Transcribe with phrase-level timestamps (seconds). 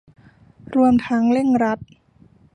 [0.75, 1.79] รวมทั้งเร่งรัด